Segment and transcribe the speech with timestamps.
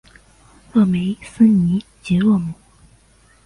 [0.73, 2.55] 勒梅斯尼吉洛姆。